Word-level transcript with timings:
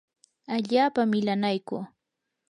allaapa 0.55 1.01
milanaykuu. 1.11 1.83